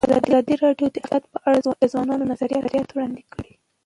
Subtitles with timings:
[0.27, 3.53] ازادي راډیو د اقتصاد په اړه د ځوانانو نظریات وړاندې کړي.